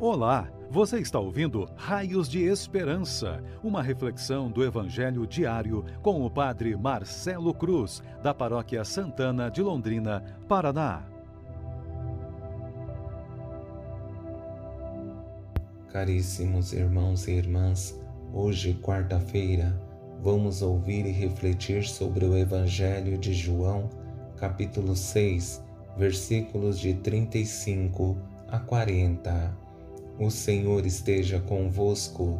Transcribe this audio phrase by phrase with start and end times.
[0.00, 6.76] Olá, você está ouvindo Raios de Esperança, uma reflexão do Evangelho diário com o Padre
[6.76, 11.04] Marcelo Cruz, da Paróquia Santana de Londrina, Paraná.
[15.92, 17.96] Caríssimos irmãos e irmãs,
[18.32, 19.80] hoje, quarta-feira,
[20.20, 23.88] vamos ouvir e refletir sobre o Evangelho de João,
[24.36, 25.62] capítulo 6,
[25.96, 28.18] versículos de 35
[28.48, 29.63] a 40.
[30.16, 32.38] O Senhor esteja convosco,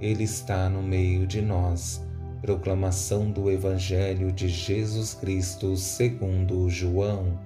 [0.00, 2.00] Ele está no meio de nós.
[2.40, 7.36] Proclamação do Evangelho de Jesus Cristo segundo João.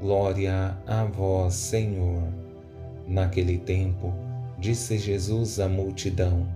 [0.00, 2.22] Glória a vós, Senhor.
[3.06, 4.14] Naquele tempo,
[4.58, 6.48] disse Jesus à multidão: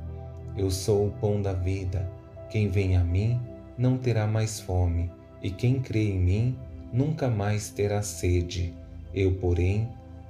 [0.56, 2.10] Eu sou o pão da vida.
[2.48, 3.38] Quem vem a mim
[3.76, 5.10] não terá mais fome,
[5.42, 6.58] e quem crê em mim
[6.90, 8.72] nunca mais terá sede.
[9.12, 9.86] Eu, porém,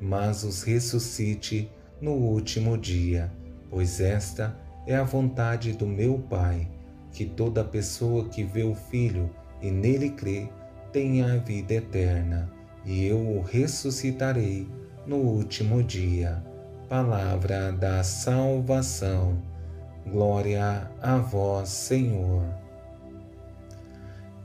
[0.00, 3.32] mas os ressuscite no último dia,
[3.70, 4.56] pois esta
[4.86, 6.68] é a vontade do meu Pai,
[7.12, 9.30] que toda pessoa que vê o Filho
[9.62, 10.48] e nele crê
[10.92, 12.50] tenha a vida eterna,
[12.84, 14.68] e eu o ressuscitarei
[15.06, 16.44] no último dia.
[16.88, 19.42] Palavra da salvação.
[20.06, 22.44] Glória a vós, Senhor.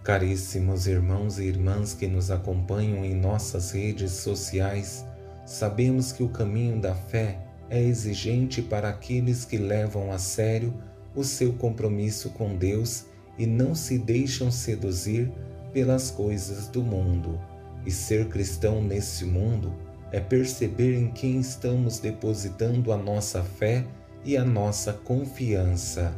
[0.04, 5.06] Caríssimos irmãos e irmãs que nos acompanham em nossas redes sociais,
[5.50, 7.40] Sabemos que o caminho da fé
[7.72, 10.72] é exigente para aqueles que levam a sério
[11.16, 13.06] o seu compromisso com Deus
[13.36, 15.32] e não se deixam seduzir
[15.74, 17.42] pelas coisas do mundo.
[17.84, 19.74] E ser cristão nesse mundo
[20.12, 23.84] é perceber em quem estamos depositando a nossa fé
[24.24, 26.14] e a nossa confiança.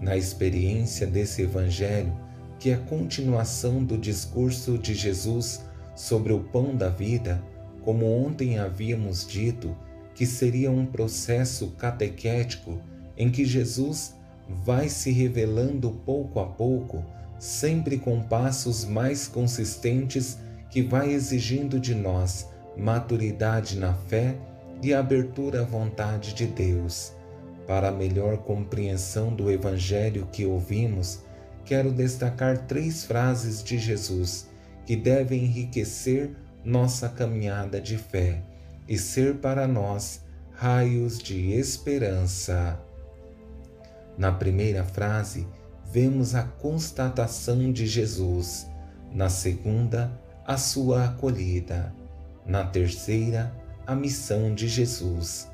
[0.00, 2.16] Na experiência desse Evangelho,
[2.60, 5.64] que é a continuação do discurso de Jesus
[5.96, 7.42] sobre o pão da vida,
[7.84, 9.76] como ontem havíamos dito,
[10.14, 12.78] que seria um processo catequético
[13.16, 14.14] em que Jesus
[14.48, 17.04] vai se revelando pouco a pouco,
[17.38, 20.38] sempre com passos mais consistentes
[20.70, 24.36] que vai exigindo de nós maturidade na fé
[24.82, 27.12] e abertura à vontade de Deus.
[27.66, 31.20] Para a melhor compreensão do Evangelho que ouvimos,
[31.64, 34.48] quero destacar três frases de Jesus
[34.84, 36.30] que devem enriquecer
[36.64, 38.42] nossa caminhada de fé
[38.88, 42.78] e ser para nós raios de esperança.
[44.16, 45.46] Na primeira frase,
[45.90, 48.66] vemos a constatação de Jesus,
[49.12, 50.12] na segunda,
[50.46, 51.94] a sua acolhida,
[52.46, 53.52] na terceira,
[53.86, 55.50] a missão de Jesus.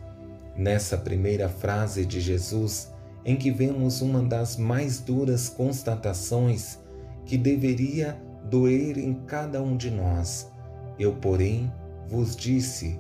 [0.57, 2.93] Nessa primeira frase de Jesus,
[3.25, 6.79] em que vemos uma das mais duras constatações
[7.25, 10.51] que deveria doer em cada um de nós,
[10.99, 11.73] eu, porém,
[12.09, 12.99] vos disse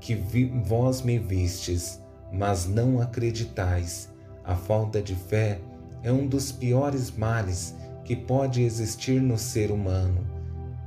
[0.00, 2.00] que vi, vós me vistes,
[2.32, 4.08] mas não acreditais.
[4.44, 5.60] A falta de fé
[6.02, 7.74] é um dos piores males
[8.04, 10.26] que pode existir no ser humano.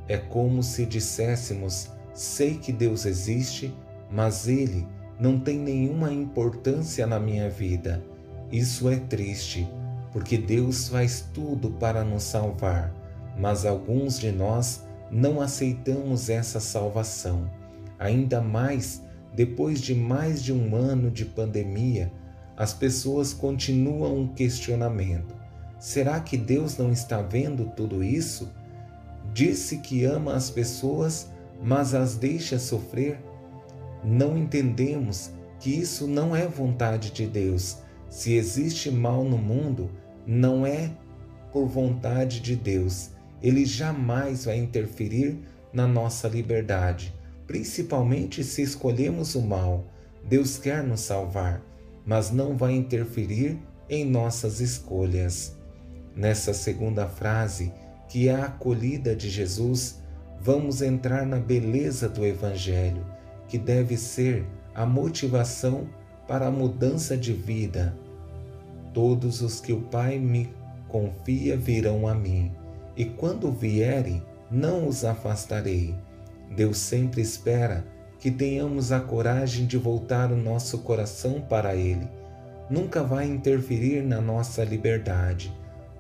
[0.07, 3.73] É como se disséssemos: sei que Deus existe,
[4.11, 4.87] mas Ele
[5.19, 8.03] não tem nenhuma importância na minha vida.
[8.51, 9.67] Isso é triste,
[10.11, 12.93] porque Deus faz tudo para nos salvar,
[13.37, 17.49] mas alguns de nós não aceitamos essa salvação,
[17.97, 19.01] ainda mais
[19.33, 22.11] depois de mais de um ano de pandemia,
[22.55, 25.35] as pessoas continuam um questionamento:
[25.79, 28.51] será que Deus não está vendo tudo isso?
[29.33, 31.29] Disse que ama as pessoas,
[31.61, 33.19] mas as deixa sofrer?
[34.03, 37.77] Não entendemos que isso não é vontade de Deus.
[38.09, 39.91] Se existe mal no mundo,
[40.25, 40.89] não é
[41.51, 43.11] por vontade de Deus
[43.41, 45.37] ele jamais vai interferir
[45.71, 47.13] na nossa liberdade,
[47.45, 49.85] principalmente se escolhemos o mal.
[50.23, 51.61] Deus quer nos salvar,
[52.05, 53.57] mas não vai interferir
[53.89, 55.55] em nossas escolhas.
[56.15, 57.71] Nessa segunda frase,
[58.09, 59.99] que é a acolhida de Jesus,
[60.41, 63.05] vamos entrar na beleza do Evangelho,
[63.47, 65.87] que deve ser a motivação
[66.27, 67.95] para a mudança de vida.
[68.93, 70.49] Todos os que o Pai me
[70.87, 72.51] confia virão a mim
[72.97, 75.93] e quando vierem, não os afastarei.
[76.55, 77.85] Deus sempre espera
[78.19, 82.07] que tenhamos a coragem de voltar o nosso coração para Ele.
[82.69, 85.53] Nunca vai interferir na nossa liberdade,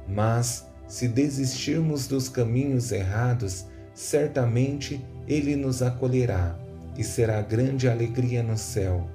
[0.07, 6.57] mas se desistirmos dos caminhos errados, certamente Ele nos acolherá
[6.97, 9.07] e será grande alegria no céu.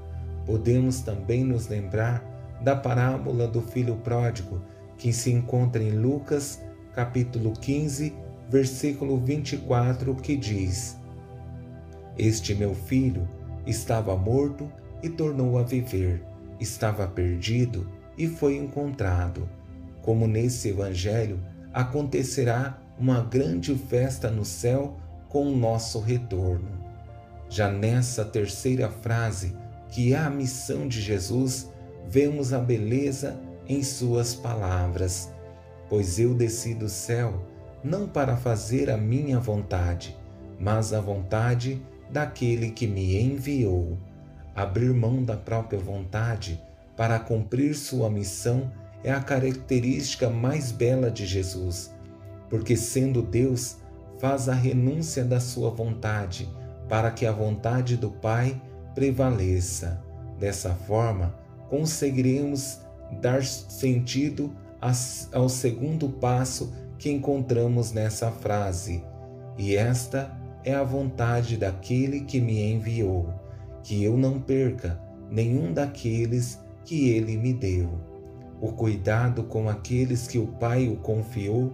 [0.47, 2.23] Podemos também nos lembrar
[2.63, 4.63] da parábola do filho pródigo,
[4.97, 6.61] que se encontra em Lucas,
[6.95, 8.13] capítulo 15,
[8.49, 10.97] versículo 24, que diz:
[12.19, 13.29] Este meu filho
[13.67, 14.71] estava morto
[15.03, 16.23] e tornou a viver,
[16.61, 19.49] estava perdido e foi encontrado.
[20.03, 21.41] Como nesse evangelho,
[21.73, 24.97] acontecerá uma grande festa no céu
[25.29, 26.69] com o nosso retorno.
[27.49, 29.57] Já nessa terceira frase,
[29.89, 31.71] que é a missão de Jesus,
[32.09, 35.31] vemos a beleza em suas palavras.
[35.93, 37.47] Pois eu desci do céu
[37.85, 40.17] não para fazer a minha vontade,
[40.59, 43.99] mas a vontade daquele que me enviou.
[44.55, 46.59] Abrir mão da própria vontade
[46.97, 48.73] para cumprir sua missão
[49.05, 51.95] é a característica mais bela de Jesus,
[52.49, 53.77] porque sendo Deus,
[54.19, 56.49] faz a renúncia da sua vontade
[56.89, 58.59] para que a vontade do Pai
[58.95, 60.03] prevaleça.
[60.39, 61.35] Dessa forma,
[61.69, 62.81] conseguiremos
[63.21, 64.57] dar sentido
[65.33, 69.05] ao segundo passo que encontramos nessa frase,
[69.57, 73.33] e esta é a vontade daquele que me enviou,
[73.83, 75.01] que eu não perca
[75.31, 77.89] nenhum daqueles que ele me deu.
[78.61, 81.73] O cuidado com aqueles que o Pai o confiou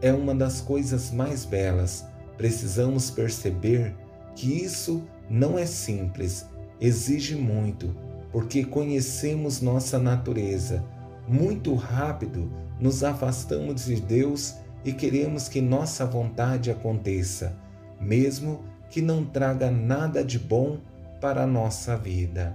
[0.00, 2.06] é uma das coisas mais belas.
[2.36, 3.94] Precisamos perceber
[4.34, 6.46] que isso não é simples,
[6.80, 7.94] exige muito,
[8.30, 10.84] porque conhecemos nossa natureza.
[11.32, 17.56] Muito rápido nos afastamos de Deus e queremos que nossa vontade aconteça,
[17.98, 20.76] mesmo que não traga nada de bom
[21.22, 22.54] para a nossa vida.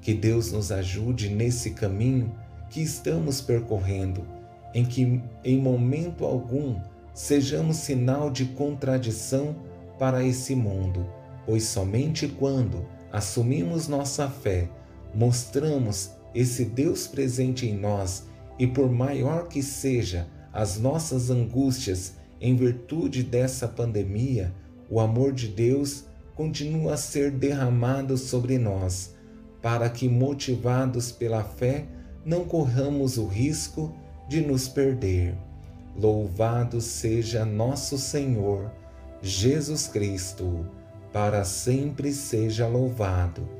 [0.00, 2.32] Que Deus nos ajude nesse caminho
[2.68, 4.24] que estamos percorrendo,
[4.72, 6.78] em que em momento algum
[7.12, 9.56] sejamos sinal de contradição
[9.98, 11.04] para esse mundo,
[11.44, 14.68] pois somente quando assumimos nossa fé,
[15.12, 18.26] mostramos esse Deus presente em nós
[18.58, 24.52] e por maior que seja as nossas angústias em virtude dessa pandemia,
[24.88, 26.04] o amor de Deus
[26.34, 29.14] continua a ser derramado sobre nós,
[29.60, 31.86] para que, motivados pela fé,
[32.24, 33.94] não corramos o risco
[34.28, 35.34] de nos perder.
[35.96, 38.70] Louvado seja nosso Senhor
[39.22, 40.66] Jesus Cristo,
[41.12, 43.59] para sempre seja louvado.